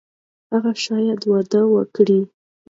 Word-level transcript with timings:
هغه 0.51 0.71
شاید 0.85 1.21
واده 1.31 1.61
وکړي. 1.73 2.21